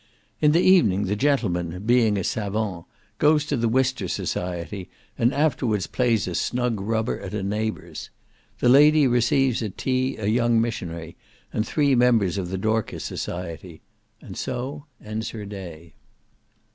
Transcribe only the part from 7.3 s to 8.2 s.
a neighbour's.